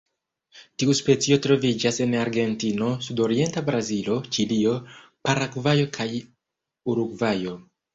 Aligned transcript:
Tiu 0.83 0.95
specio 0.99 1.37
troviĝas 1.47 2.01
en 2.07 2.15
Argentino, 2.23 2.89
sudorienta 3.09 3.65
Brazilo, 3.71 4.19
Ĉilio, 4.35 4.77
Paragvajo 5.31 5.91
kaj 6.03 6.13
Urugvajo. 6.91 7.61